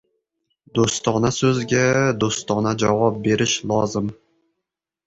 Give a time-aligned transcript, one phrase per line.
[0.79, 1.85] •Do‘stona so‘zga
[2.25, 4.15] do‘stona javob berish lozim.